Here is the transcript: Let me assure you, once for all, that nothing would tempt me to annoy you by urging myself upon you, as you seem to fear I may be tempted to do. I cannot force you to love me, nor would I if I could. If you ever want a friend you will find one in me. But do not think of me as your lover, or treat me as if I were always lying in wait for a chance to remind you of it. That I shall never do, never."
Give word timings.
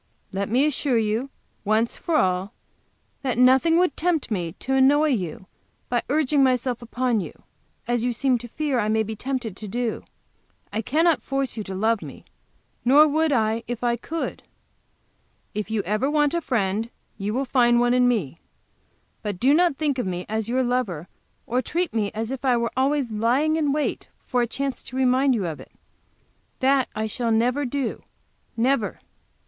Let 0.31 0.49
me 0.49 0.65
assure 0.65 0.97
you, 0.97 1.29
once 1.63 1.95
for 1.95 2.15
all, 2.15 2.53
that 3.21 3.37
nothing 3.37 3.77
would 3.77 3.95
tempt 3.95 4.31
me 4.31 4.53
to 4.53 4.73
annoy 4.73 5.09
you 5.09 5.45
by 5.89 6.01
urging 6.09 6.41
myself 6.43 6.81
upon 6.81 7.19
you, 7.21 7.43
as 7.87 8.03
you 8.03 8.11
seem 8.11 8.39
to 8.39 8.47
fear 8.47 8.79
I 8.79 8.87
may 8.87 9.03
be 9.03 9.15
tempted 9.15 9.55
to 9.55 9.67
do. 9.67 10.03
I 10.73 10.81
cannot 10.81 11.21
force 11.21 11.55
you 11.55 11.63
to 11.65 11.75
love 11.75 12.01
me, 12.01 12.25
nor 12.83 13.07
would 13.07 13.31
I 13.31 13.63
if 13.67 13.83
I 13.83 13.95
could. 13.95 14.41
If 15.53 15.69
you 15.69 15.83
ever 15.83 16.09
want 16.09 16.33
a 16.33 16.41
friend 16.41 16.89
you 17.19 17.31
will 17.31 17.45
find 17.45 17.79
one 17.79 17.93
in 17.93 18.07
me. 18.07 18.39
But 19.21 19.39
do 19.39 19.53
not 19.53 19.77
think 19.77 19.99
of 19.99 20.07
me 20.07 20.25
as 20.27 20.49
your 20.49 20.63
lover, 20.63 21.09
or 21.45 21.61
treat 21.61 21.93
me 21.93 22.09
as 22.15 22.31
if 22.31 22.43
I 22.43 22.57
were 22.57 22.71
always 22.75 23.11
lying 23.11 23.55
in 23.55 23.71
wait 23.71 24.07
for 24.25 24.41
a 24.41 24.47
chance 24.47 24.81
to 24.81 24.95
remind 24.95 25.35
you 25.35 25.45
of 25.45 25.59
it. 25.59 25.69
That 26.59 26.89
I 26.95 27.05
shall 27.05 27.31
never 27.31 27.65
do, 27.65 28.01
never." 28.57 28.99